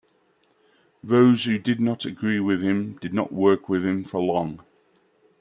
[1.03, 4.61] Those who did not agree with him did not work with him for long.